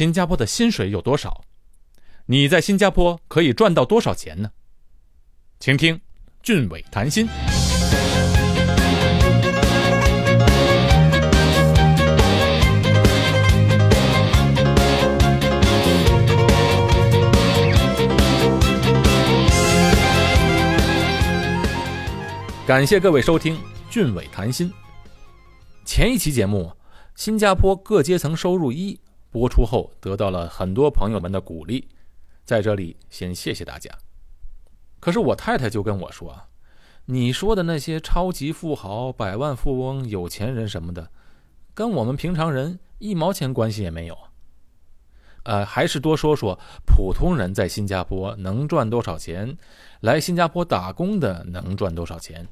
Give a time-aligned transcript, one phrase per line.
[0.00, 1.44] 新加坡的薪水有多少？
[2.24, 4.50] 你在新加坡可以赚到多少钱呢？
[5.58, 6.00] 请听
[6.42, 7.28] 俊伟谈心。
[22.66, 23.60] 感谢各位收听
[23.90, 24.72] 俊伟谈心。
[25.84, 26.72] 前一期节目
[27.14, 28.94] 《新加坡各阶层收入一》
[29.30, 31.88] 播出后，得到了很多朋友们的鼓励，
[32.44, 33.90] 在这里先谢谢大家。
[34.98, 36.48] 可是我太太就跟我说，
[37.06, 41.10] 你说的那些超级富豪、百万富翁、有钱人什么的，
[41.74, 44.18] 跟我们平常人一毛钱关系也没有。
[45.44, 49.56] 呃，还是多说说普通人在新加坡能赚多少钱，
[50.00, 52.46] 来新加坡打工的能赚多少钱。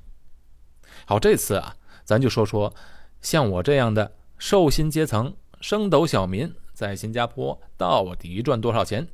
[1.05, 2.74] 好，这次啊，咱就说说
[3.20, 9.05] 像我这样的受薪阶层、升斗小民，在新加坡到底赚多少钱？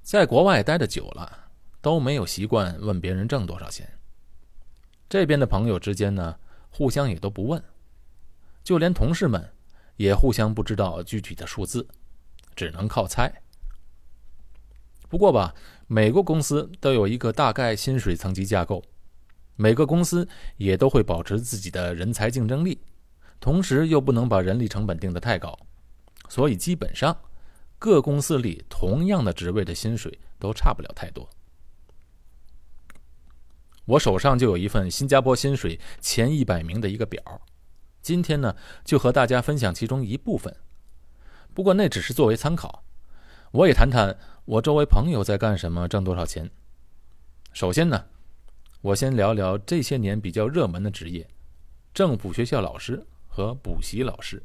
[0.00, 1.50] 在国外待的久了，
[1.82, 3.86] 都没有习惯问别人挣多少钱。
[5.06, 6.38] 这边的朋友之间呢，
[6.70, 7.62] 互相也都不问，
[8.64, 9.52] 就连同事们
[9.98, 11.86] 也互相不知道具体的数字，
[12.56, 13.30] 只能靠猜。
[15.10, 15.54] 不过吧，
[15.88, 18.82] 每个公司都有一个大概薪水层级架构。
[19.56, 22.80] 每个公司也都会保持自己的人才竞争力，
[23.38, 25.54] 同时又不能把人力成本定得太高，
[26.30, 27.14] 所以基本上
[27.78, 31.28] 各公司里同样的职位的薪水都差不了太多。
[33.84, 37.20] 我手上就有一份新加坡薪水前一百名的一个表，
[38.00, 40.56] 今天呢就和大家分享其中一部分，
[41.52, 42.84] 不过那只是作为参考。
[43.52, 46.50] 我也谈谈我周围朋友在干什么，挣多少钱。
[47.52, 48.06] 首先呢。
[48.82, 51.28] 我先聊聊这些年比较热门的职业：
[51.92, 54.42] 政府学校老师和补习老师。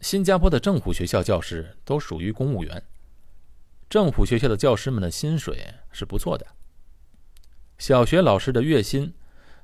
[0.00, 2.82] 新加坡的政府学校教师都属于公务员，
[3.88, 6.46] 政府学校的教师们的薪水是不错的。
[7.78, 9.12] 小学老师的月薪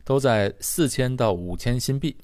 [0.04, 2.18] 都在四千到五千新币。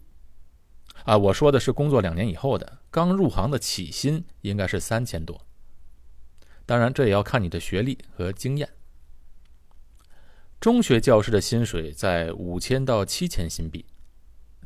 [1.05, 5.45] 啊，我说的是工作两年以后的，刚入行的起薪应该是三千多。
[6.65, 8.69] 当然，这也要看你的学历和经验。
[10.61, 13.85] 中学教师的薪水在五千到七千新币，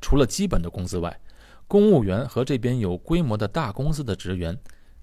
[0.00, 1.20] 除了基本的工资外，
[1.68, 4.56] 公务员和这边有规模的大公司的职员，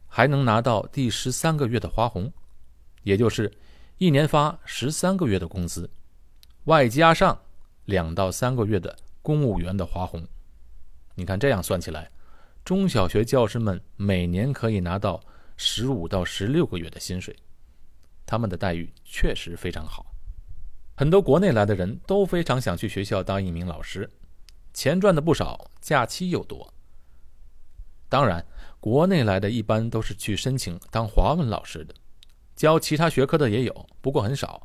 [0.07, 2.31] 还能拿到第十三个月的花红，
[3.03, 3.51] 也就是
[3.97, 5.89] 一年发十三个月的工资，
[6.65, 7.37] 外加上
[7.85, 10.25] 两到三个月的公务员的花红。
[11.15, 12.09] 你看这样算起来，
[12.63, 15.21] 中小学教师们每年可以拿到
[15.57, 17.35] 十五到十六个月的薪水，
[18.25, 20.05] 他们的待遇确实非常好。
[20.95, 24.09] 很多国内来的人都非常想去学校当一名老师，
[24.73, 26.73] 钱赚的不少，假期又多。
[28.09, 28.45] 当然，
[28.79, 31.95] 国内来的一般都是去申请当华文老师的，
[32.55, 34.61] 教其他学科的也有，不过很少。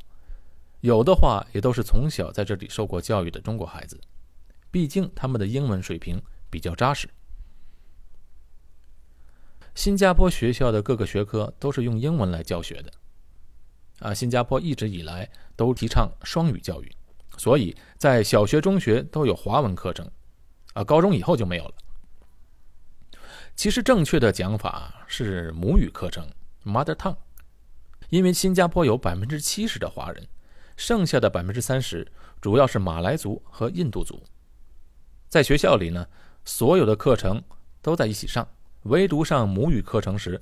[0.81, 3.99] 有的话也都是从小在这里受过教育的中国孩子，
[4.71, 7.09] 毕竟他们的英文水平比较扎实。
[9.75, 12.91] 新加坡学校的各个学科都是用英文来教学的。
[13.99, 16.91] 啊，新加坡一直以来都提倡双语教育，
[17.39, 20.05] 所以在小学、中学都有华文课程，
[20.73, 21.73] 啊，高中以后就没有了。
[23.55, 26.27] 其实正确的讲法是母语课程
[26.65, 27.15] （Mother Tongue），
[28.09, 30.27] 因为新加坡有百分之七十的华人，
[30.75, 32.05] 剩下的百分之三十
[32.41, 34.21] 主要是马来族和印度族。
[35.29, 36.05] 在学校里呢，
[36.43, 37.41] 所有的课程
[37.81, 38.45] 都在一起上，
[38.83, 40.37] 唯独上母语课程时。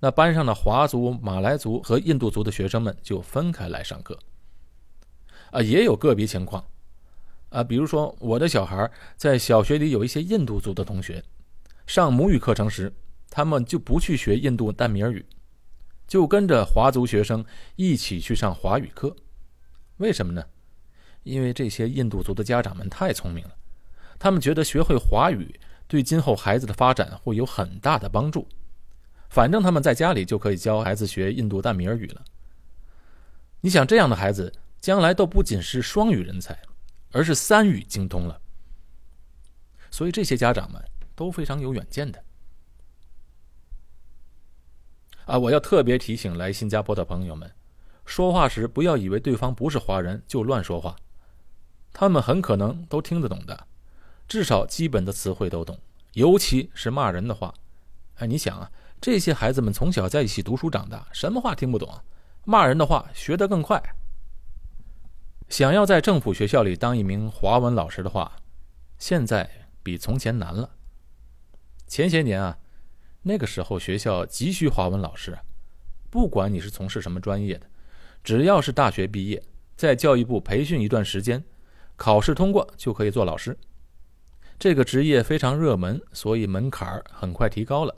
[0.00, 4.16] 那班上的华族、马来族和印度族的学生们就分开来上课。
[5.50, 6.64] 啊，也有个别情况，
[7.50, 11.22] 啊，比如说我的小孩在小学里有一些印度族的同学，
[11.86, 12.92] 上母语课程时，
[13.30, 15.24] 他们就不去学印度淡米尔语，
[16.06, 17.44] 就跟着华族学生
[17.76, 19.14] 一起去上华语课。
[19.96, 20.44] 为什么呢？
[21.24, 23.50] 因为这些印度族的家长们太聪明了，
[24.18, 28.46] 他们觉得学会华语对今后孩子的发展会有很大的帮助。
[29.28, 32.22] 反正他们在家里就可以教孩子学印度淡米尔语了。
[33.60, 36.58] 你想，这样的孩子将来都不仅是双语人才，
[37.10, 38.40] 而是三语精通了。
[39.90, 40.82] 所以这些家长们
[41.14, 42.22] 都非常有远见的。
[45.26, 47.50] 啊，我要特别提醒来新加坡的朋友们，
[48.04, 50.96] 说话时不要以为对方不是华人就乱说话，
[51.92, 53.66] 他们很可能都听得懂的，
[54.26, 55.78] 至少基本的词汇都懂，
[56.12, 57.54] 尤其是骂人的话。
[58.16, 58.70] 哎，你想啊。
[59.00, 61.88] 这些孩子们从小在一起读书长大，什么话听不懂？
[62.44, 63.80] 骂人的话学得更快。
[65.48, 68.36] 想要在政府学校里当一名华文老师的话，
[68.98, 69.48] 现在
[69.82, 70.70] 比从前难了。
[71.86, 72.58] 前些年啊，
[73.22, 75.38] 那个时候学校急需华文老师，
[76.10, 77.66] 不管你是从事什么专业的，
[78.22, 79.42] 只要是大学毕业，
[79.74, 81.42] 在教育部培训一段时间，
[81.96, 83.56] 考试通过就可以做老师。
[84.58, 87.96] 这个职业非常热门，所以门槛很快提高了。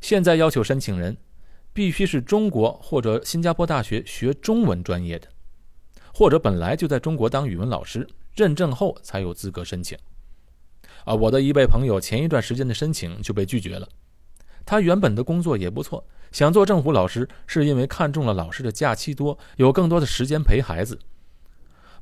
[0.00, 1.16] 现在要求申请人
[1.72, 5.31] 必须是中国或者新加坡大学学中文专业的，
[6.12, 9.96] 或者本来就在中国当语文老师，认证后才有资格申请。
[11.04, 13.88] 啊，我的一位朋友前一段时间的申请就被拒绝了。
[14.64, 20.98] 他原本的工作也不错，想做政府老师，是因为看中了老师的假期多，有更多的时间陪孩子。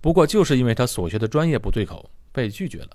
[0.02, 2.90] 不过就是因为他所学的专业不对口，被拒绝了。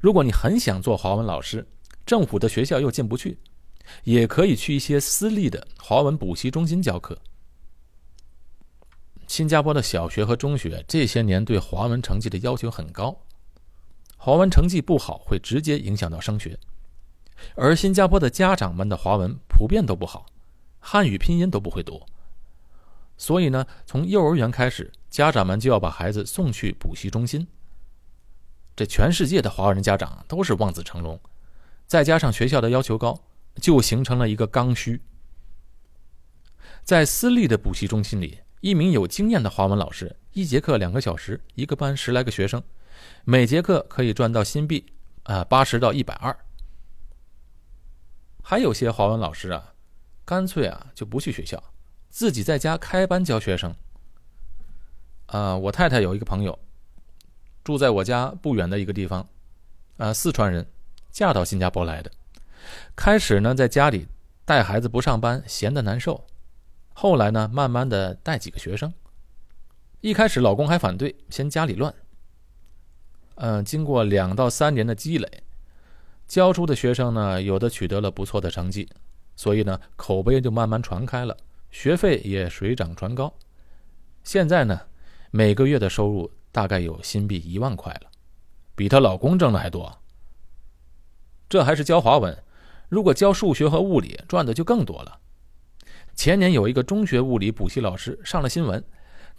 [0.00, 1.66] 如果你很想做华文老师，
[2.04, 3.38] 政府的学校又进不去，
[4.04, 7.16] 也可以去一些私立的华文补习中心教课。
[9.30, 13.16] 新加坡的小学和中学这些年对华文成绩的要求很高，
[14.16, 16.58] 华文成绩不好会直接影响到升学。
[17.54, 20.26] 而新加坡的家长们的华文普遍都不好，
[20.80, 22.02] 汉语拼音都不会读，
[23.16, 27.46] 所以呢，从幼儿园开始，家长们就要把孩子送去补习中心。
[28.74, 31.20] 这全世界的华人家长都是望子成龙，
[31.86, 33.22] 再加上学校的要求高，
[33.60, 35.00] 就形成了一个刚需。
[36.82, 42.62] 在私立的补习中心里，一名有经验的华文老师，一节课两个小时，一个班十来个学生，
[43.24, 44.92] 每节课可以赚到新币
[45.22, 46.36] 啊八十到一百二。
[48.42, 49.72] 还有些华文老师啊，
[50.26, 51.62] 干脆啊就不去学校，
[52.10, 53.74] 自己在家开班教学生。
[55.26, 56.58] 啊，我太太有一个朋友。
[57.64, 59.26] 住在我家不远的一个地方，
[59.96, 60.66] 啊，四川人，
[61.10, 62.10] 嫁到新加坡来的。
[62.94, 64.08] 开始呢，在家里
[64.44, 66.26] 带孩子不上班，闲得难受。
[67.02, 68.92] 后来呢，慢慢的带几个学生。
[70.02, 71.94] 一开始老公还反对，嫌家里乱。
[73.36, 75.42] 嗯，经过两到三年的积累，
[76.28, 78.86] 教出的学生呢，有的取得了不错的成绩，
[79.34, 81.34] 所以呢，口碑就慢慢传开了，
[81.70, 83.32] 学费也水涨船高。
[84.22, 84.78] 现在呢，
[85.30, 86.30] 每个月的收入。
[86.52, 88.10] 大概有新币一万块了，
[88.74, 89.96] 比她老公挣的还多。
[91.48, 92.36] 这还是教华文，
[92.88, 95.20] 如果教数学和物理，赚的就更多了。
[96.20, 98.84] 前年有一个中学物理补习老师上了新闻，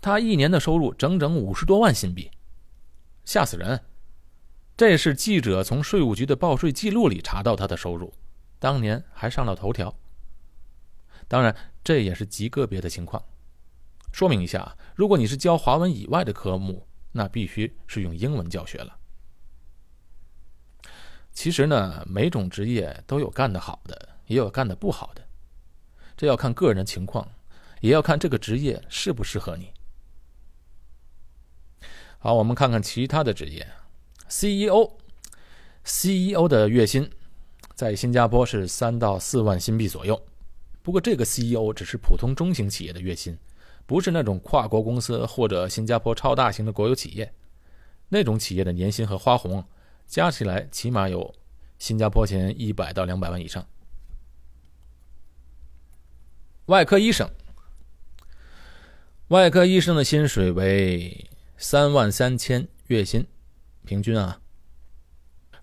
[0.01, 2.31] 他一年的收入整整五十多万新币，
[3.23, 3.79] 吓死人！
[4.75, 8.11] 这是记者从税务局的报税记录里查到他的收入，
[8.57, 9.95] 当年还上了头条。
[11.27, 13.23] 当然，这也是极个别的情况。
[14.11, 18.97] 说明一下，如果你是教华文以外的科目，那必须是用英文教学了。
[21.31, 25.21] 其实呢，每种职业都有干得好的，也有干得不好的，
[26.15, 27.27] 这要看个人情况，
[27.79, 29.71] 也要看这个职业适不适合你。
[32.19, 33.67] 好，我们看看其他的职业
[34.27, 34.87] ，CEO，CEO
[36.47, 37.09] 的月薪
[37.73, 40.21] 在新加坡是三到四万新币左右，
[40.81, 43.37] 不过这个 CEO 只是普通中型企业的月薪。
[43.87, 47.33] 不是那种跨国公司或者新加坡超大型的国有企业，
[48.07, 49.65] 那种企业的年薪和花红
[50.05, 51.33] 加起来起码有
[51.77, 53.67] 新加坡钱一百到两百万以上。
[56.67, 57.29] 外科医生，
[59.29, 61.27] 外科医生的薪水为
[61.57, 63.25] 三万三千月薪，
[63.83, 64.39] 平均啊。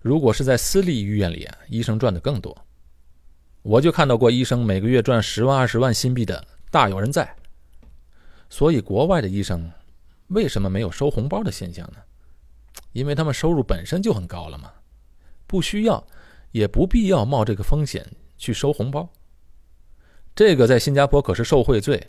[0.01, 2.65] 如果是在私立医院里啊，医生赚的更多。
[3.61, 7.35] 我就看到过医生每个月赚十万二十万新币的，大有人在。
[8.49, 9.71] 所以，国外的医生
[10.27, 11.99] 为什么没有收红包的现象呢？
[12.91, 14.71] 因为他们收入本身就很高了嘛，
[15.47, 16.05] 不需要，
[16.51, 18.05] 也不必要冒这个风险
[18.37, 19.09] 去收红包。
[20.39, 22.07] 这个在新加坡可是受贿罪，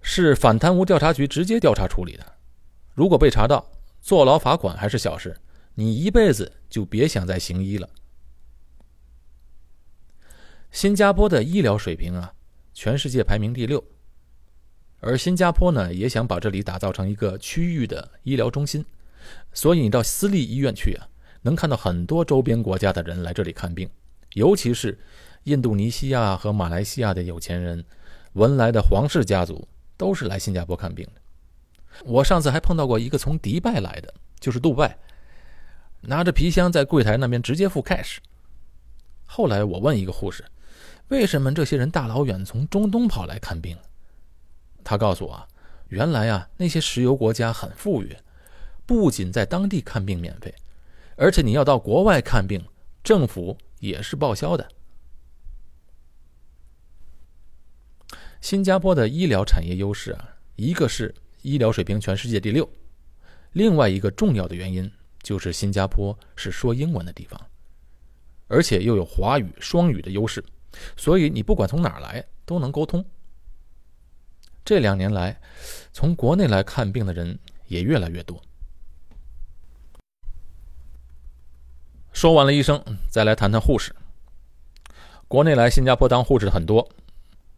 [0.00, 2.24] 是反贪污调查局直接调查处理的。
[2.94, 3.68] 如果被查到，
[4.00, 5.36] 坐牢罚款还是小事，
[5.74, 7.90] 你一辈子就别想再行医了。
[10.70, 12.32] 新加坡的医疗水平啊，
[12.72, 13.82] 全世界排名第六。
[15.00, 18.86] 而新加坡呢，也想把这里打造成一个区域的医疗中心，
[19.52, 21.08] 所以你到私立医院去啊，
[21.40, 23.90] 能看到很多周边国家的人来这里看病，
[24.34, 24.96] 尤其是
[25.44, 27.84] 印度尼西亚和马来西亚的有钱人、
[28.34, 31.20] 文莱的皇室家族，都是来新加坡看病的。
[32.04, 34.96] 我上次还碰到过一个从迪拜来的，就是杜拜，
[36.00, 38.18] 拿着皮箱在柜台那边直接付 cash。
[39.24, 40.44] 后来我问一个护士，
[41.08, 43.76] 为什么这些人大老远从中东跑来看病？
[44.84, 45.48] 他告诉我，
[45.88, 48.16] 原来啊，那些石油国家很富裕，
[48.86, 50.54] 不仅在当地看病免费，
[51.16, 52.64] 而且你要到国外看病，
[53.02, 54.68] 政府也是报销的。
[58.42, 62.68] 新加坡的医疗产业优势啊，一个是医疗水平全世界第六，
[63.52, 64.90] 另外一个重要的原因
[65.22, 67.40] 就是新加坡是说英文的地方，
[68.48, 70.44] 而且又有华语双语的优势，
[70.96, 73.02] 所以你不管从哪儿来都能沟通。
[74.64, 75.40] 这两年来，
[75.92, 78.42] 从国内来看病的人也越来越多。
[82.12, 83.94] 说完了医生，再来谈谈护士。
[85.28, 86.88] 国内来新加坡当护士的很多，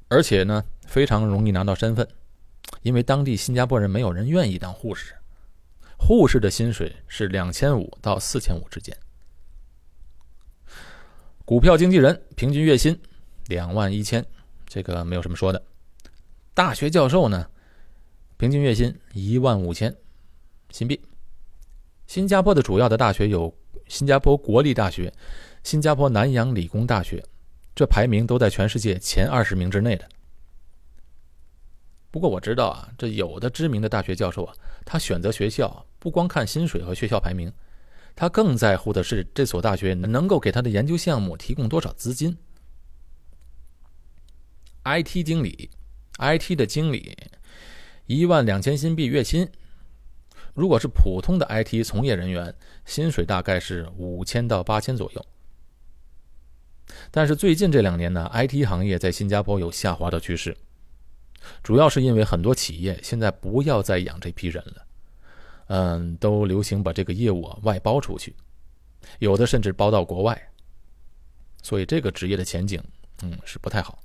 [0.09, 2.07] 而且呢非常容易拿到身份，
[2.83, 5.15] 因为当地新加坡人没有人愿意当护士。
[5.97, 8.97] 护士的薪水是两千五到四千五之间。
[11.45, 12.99] 股票经纪人平均月薪
[13.49, 14.25] 两万一千，
[14.67, 15.63] 这个没有什么说的。
[16.53, 17.49] 大学教授呢，
[18.37, 19.95] 平均月薪一万五千
[20.71, 21.01] 新币。
[22.07, 23.55] 新加坡的主要的大学有
[23.89, 25.13] 新加坡国立大学、
[25.63, 27.25] 新加坡南洋理工大学，
[27.75, 30.09] 这排名都在全世界前二十名之内的。
[32.15, 34.55] 不过我知道啊，这有的知名的大学教授啊，
[34.85, 37.53] 他选择学校不光看薪水和学校排名。
[38.15, 42.39] 他更在乎的是这所大学能够给他的研究项目提供多少资金。
[44.85, 45.69] IT 经理
[46.19, 47.19] ，IT 的经理，
[48.07, 49.51] 一万两千新币月薪。
[50.55, 52.55] 如果是普通的 IT 从业人员，
[52.85, 55.27] 薪水大概是五千到八千左右。
[57.11, 60.57] 但是最近这两年呢，IT 行业在新加坡有下滑的趋势，
[61.63, 64.87] 主要是因为很多企业现在不要再养这批人了。
[65.69, 68.37] 嗯，都流行把这个业务啊外包出去，
[69.19, 70.51] 有的甚至包到国外，
[71.63, 72.83] 所以这个职业的前景，
[73.23, 73.99] 嗯，是不太好。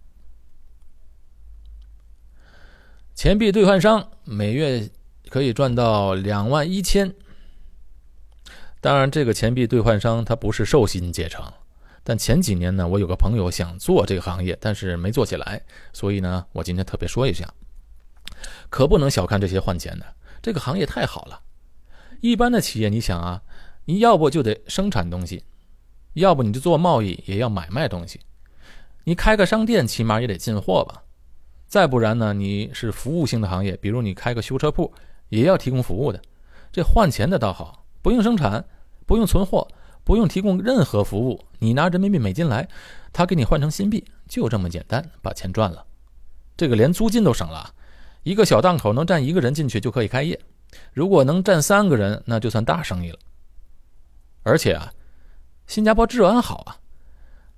[3.14, 4.90] 钱币兑换商每月
[5.28, 7.14] 可以赚到两万一千，
[8.80, 11.44] 当然，这个钱币兑换商他不是寿薪阶层，
[12.04, 15.62] 但前几年呢，我有个朋友想做这个行业，但是没做起来，
[15.94, 17.48] 所以呢，我今天特别说一下，
[18.70, 20.06] 可不能小看这些换钱的，
[20.42, 21.42] 这个行业太好了。
[22.22, 23.42] 一般的企业，你想啊，
[23.86, 25.44] 你要不就得生产东西，
[26.14, 28.20] 要不你就做贸易，也要买卖东西。
[29.06, 31.04] 你开个商店，起码也得进货吧。
[31.68, 34.92] 再不然呢，你是服务性的行业，比如你开个修车铺，
[35.30, 36.22] 也要提供服务的。
[36.72, 38.64] 这换钱的倒好，不用生产，
[39.06, 39.68] 不用存货，
[40.04, 42.68] 不用提供任何服务，你拿人民币美金来，
[43.14, 45.86] 他给你换成新币，就这么简单，把钱赚了。
[46.58, 47.74] 这个连租金都省了，
[48.24, 50.40] 一个小档口能站一个人进去就可以开业。
[50.94, 53.20] 如果能站三个人，那就算大生意了。
[54.44, 54.92] 而且啊，
[55.68, 56.78] 新加坡治安好啊，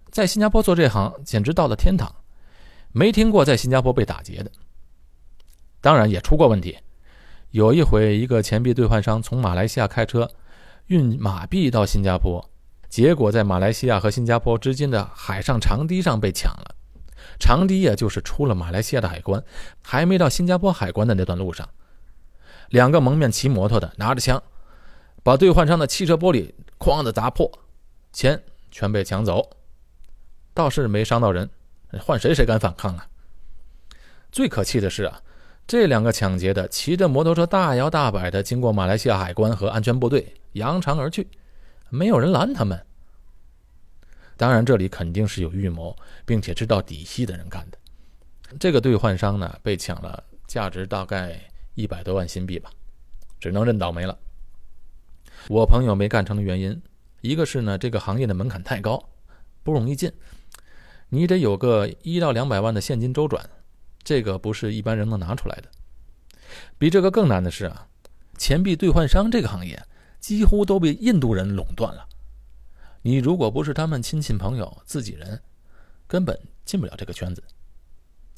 [0.10, 2.14] 在新加坡做这行简直到了天堂，
[2.92, 4.52] 没听过在新加坡被打劫的。
[5.80, 6.78] 当然也出过问题，
[7.52, 10.30] 有一回一个钱币兑换商从马来西亚开车
[10.88, 12.44] 运马币到新加坡，
[12.92, 16.76] 结果在马来西亚和新加坡之间的海上长堤上被抢了。
[17.40, 19.42] 长堤呀，就是出了马来西亚的海关，
[19.82, 21.68] 还没到新加坡海关的那段路上。
[22.68, 24.44] 两个蒙面骑摩托的拿着枪，
[25.24, 27.50] 把兑换商的汽车玻璃哐的砸破，
[28.12, 29.50] 钱全被抢走，
[30.54, 31.50] 倒是没伤到人，
[32.02, 33.08] 换谁谁敢反抗啊？
[34.34, 35.22] 最可气的是啊，
[35.66, 41.26] 这两个抢劫的骑着摩托车大摇大摆的经过马来西亚海关和安全部队，扬长而去，
[41.92, 42.84] 没有人拦他们。
[44.36, 45.96] 当然，这里肯定是有预谋，
[46.26, 47.78] 并且知道底细的人干的。
[48.60, 51.40] 这个兑换商呢，被抢了，价值大概。
[51.76, 52.70] 一百多万新币吧，
[53.40, 54.20] 只能认倒霉了。
[55.48, 56.80] 我朋友没干成的原因，
[57.22, 59.02] 一个是呢，这个行业的门槛太高，
[59.64, 60.12] 不容易进，
[61.08, 63.50] 你得有个一到两百万的现金周转，
[64.04, 65.70] 这个不是一般人能拿出来的。
[66.78, 67.88] 比这个更难的是啊，
[68.38, 69.82] 钱币兑换商这个行业
[70.22, 72.08] 几乎都被印度人垄断了，
[73.02, 75.42] 你如果不是他们亲戚朋友、自己人，
[76.08, 77.44] 根本进不了这个圈子。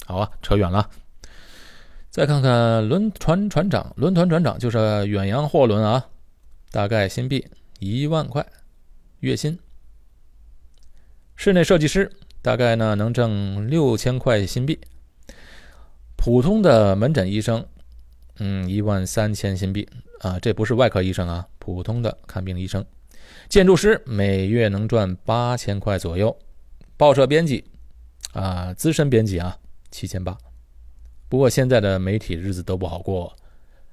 [0.06, 0.90] 好啊，扯远了。
[2.10, 6.08] 再看看轮船船长，轮船船长就是远洋货轮啊，
[6.70, 7.46] 大概新币
[7.78, 8.46] 一万块
[9.20, 9.58] 月薪。
[11.36, 12.10] 室内设计师
[12.40, 14.80] 大概呢能挣六千块新币。
[16.16, 17.66] 普通的门诊医生，
[18.38, 19.86] 嗯，一万三千新币
[20.20, 22.84] 啊，这不是外科医生啊，普通的看病医生。
[23.48, 26.36] 建筑师每月能赚八千块左右。
[26.98, 27.64] 报社编辑
[28.34, 29.56] 啊，资深编辑啊，
[29.90, 30.36] 七千八。
[31.30, 33.34] 不过现在的媒体日子都不好过，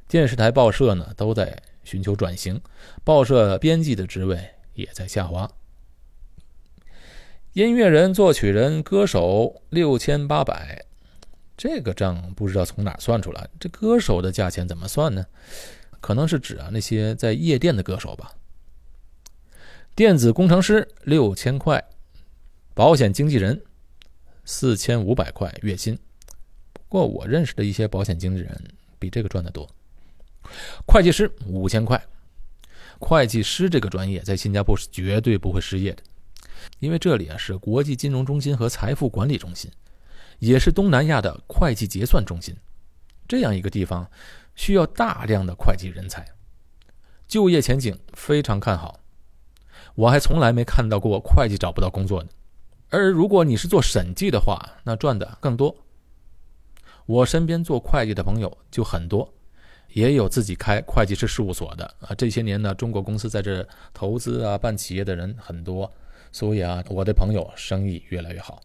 [0.10, 2.60] 电视台、报社呢都在寻求转型，
[3.06, 4.38] 报社编辑的职位
[4.74, 5.50] 也在下滑。
[7.54, 10.86] 音乐人、作曲人、歌手六千八百，
[11.56, 13.50] 这个账不知道从哪算出来。
[13.60, 15.26] 这歌手的价钱怎么算呢？
[16.02, 18.34] 可能是指啊那些在夜店的歌手吧。
[19.96, 21.82] 电子工程师六千块，
[22.74, 23.62] 保险经纪人
[24.44, 25.98] 四千五百块月薪。
[26.74, 28.62] 不过我认识的一些保险经纪人
[29.00, 29.70] 比这个赚得多。
[30.86, 32.04] 会计师五千块，
[33.00, 36.04] 会计师这个专业在新加坡是绝对不会失业的。
[36.80, 39.70] 因为这里啊是国际金融中心和财富管理中心，
[40.40, 42.56] 也是东南亚的会计结算中心。
[43.28, 44.10] 这样一个地方
[44.56, 46.26] 需要大量的会计人才，
[47.28, 49.00] 就业前景非常看好。
[49.96, 52.30] 我还从来没看到过会计找不到工作的。
[52.90, 55.76] 而如果你是做审计的话，那赚的更多。
[57.06, 59.34] 我身边做会计的朋友就很多，
[59.94, 62.14] 也有自己开会计师事务所的啊。
[62.18, 65.92] 这些年呢，中国公司在这投资啊、办企业的人很多，
[66.32, 68.62] 所以啊，我的朋友生意越来越好。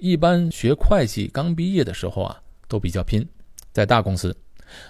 [0.00, 3.28] 一般学会计刚毕业的时候啊，都比较拼，
[3.72, 4.36] 在大公司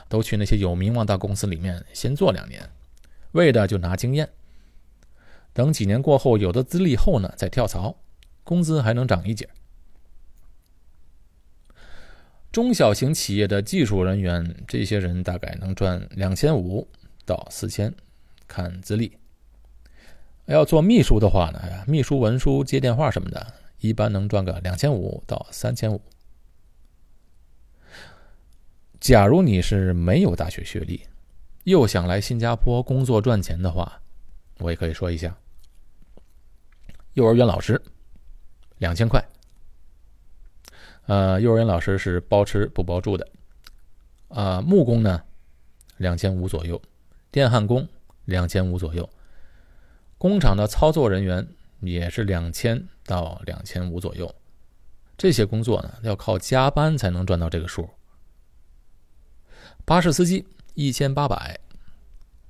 [0.09, 2.71] 都去那些有名望大公司里面先做两年，
[3.33, 4.29] 为的就拿经验。
[5.53, 7.97] 等几年过后，有的资历后呢，再跳槽，
[8.45, 9.49] 工资还能涨一截。
[12.53, 16.89] 中小型企业的技术人员，这些人大概能赚两千五
[17.25, 17.95] 到四千，
[18.49, 19.17] 看资历。
[20.47, 26.01] 要做秘书的话呢，秘书、文书、接电话什么的，一般能赚个两千五到三千五。
[29.01, 31.01] 假如你是没有大学学历，
[31.65, 34.01] 又想来新加坡工作赚钱的话，
[34.59, 35.35] 我也可以说一下，
[37.15, 37.81] 幼儿园老师
[38.77, 39.27] 两千块。
[41.07, 43.27] 呃，幼儿园老师是包吃不包住的。
[44.29, 45.23] 啊，木工呢，
[45.97, 46.77] 两千五左右；
[47.31, 47.89] 电焊工
[48.27, 49.03] 两千五左右；
[50.19, 51.49] 工厂的操作人员
[51.81, 54.33] 也是两千到两千五左右。
[55.17, 57.89] 这些工作呢，要靠加班才能赚到这个数。
[59.91, 61.59] 巴士司机一千八百，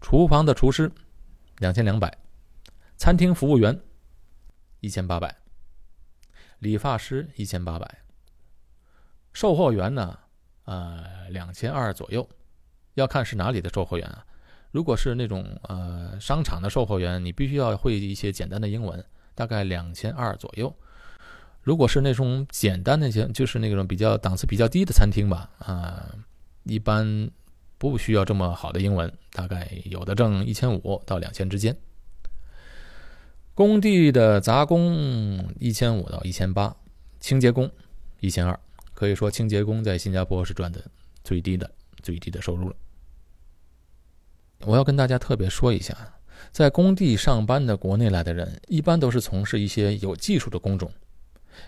[0.02, 0.92] 厨房的厨师。
[1.56, 2.18] 两千两百，
[2.99, 3.80] 餐厅服务员
[4.80, 5.35] 一千八百，
[6.59, 7.99] 理发师一千八百，
[9.32, 10.18] 售货员呢？
[10.66, 12.28] 呃，两千二左右，
[12.92, 14.23] 要看是哪里的售货员啊。
[14.70, 19.02] 如果是那种呃商场的售货员，你必须要会一些简单的英文，
[19.35, 20.70] 大概两千二左右。
[21.62, 26.14] 如果是那种简单的些，就是那种比较档次比较低的餐厅吧，啊，
[26.64, 27.31] 一般。
[27.81, 31.75] 不需要这么好的英文，大概有的挣一千五到两千之间。
[33.55, 36.77] 工地的杂工一千五到一千八，
[37.20, 37.70] 清洁工
[38.18, 38.61] 一千二，
[38.92, 40.85] 可以说清洁工在新加坡是赚的
[41.25, 41.70] 最低的
[42.03, 42.77] 最低的收入了。
[44.66, 45.96] 我要跟大家特别说一下，
[46.53, 50.92] 在工地上班的国内来的人，一般都是从事一些有技术的工种。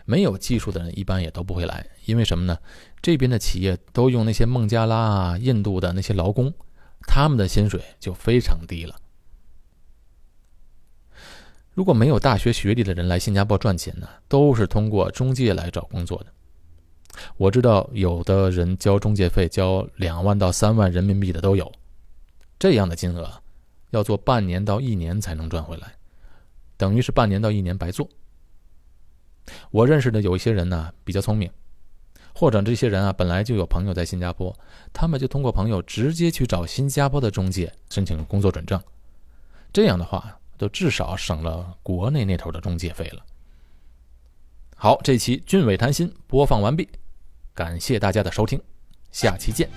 [0.05, 2.59] 没有技术的人一般也都不会来，因为什么呢？
[3.01, 6.53] 这边的企业都用那些孟加拉啊、印度的那些劳工，
[7.07, 8.97] 他们的薪水就非常低了。
[11.75, 16.27] 如果没有大学学历的人来新加坡赚钱呢，都是通过中介来找工作的。
[17.37, 21.71] 我知道有的人交中介费交两万到三万人民币的都有，
[22.59, 23.43] 这样的金额
[23.91, 25.95] 要做半年到一年才能赚回来，
[26.77, 28.09] 等于是半年到一年白做。
[29.71, 31.51] 我认识的有一些人呢，比较聪明，
[32.35, 34.57] 或者这些人啊本来就有朋友在新加坡，
[34.93, 38.81] 他们就通过朋友直接去找新加坡的中介申请工作准证，
[39.73, 43.25] 这样的话都至少省了国内那头的中介费了。
[44.77, 46.89] 好，这期俊伟谈心播放完毕，
[47.55, 48.61] 感谢大家的收听，
[49.11, 49.69] 下期见。